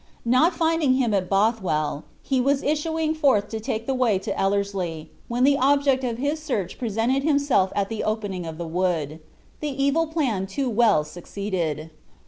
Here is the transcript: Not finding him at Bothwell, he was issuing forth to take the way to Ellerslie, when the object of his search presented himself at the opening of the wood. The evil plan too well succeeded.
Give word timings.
Not 0.25 0.55
finding 0.55 0.95
him 0.95 1.13
at 1.13 1.29
Bothwell, 1.29 2.05
he 2.23 2.41
was 2.41 2.63
issuing 2.63 3.13
forth 3.13 3.49
to 3.49 3.59
take 3.59 3.85
the 3.85 3.93
way 3.93 4.17
to 4.17 4.35
Ellerslie, 4.35 5.11
when 5.27 5.43
the 5.43 5.59
object 5.59 6.03
of 6.03 6.17
his 6.17 6.41
search 6.41 6.79
presented 6.79 7.21
himself 7.21 7.71
at 7.75 7.87
the 7.87 8.03
opening 8.03 8.47
of 8.47 8.57
the 8.57 8.65
wood. 8.67 9.19
The 9.59 9.69
evil 9.69 10.07
plan 10.07 10.47
too 10.47 10.71
well 10.71 11.03
succeeded. 11.03 11.91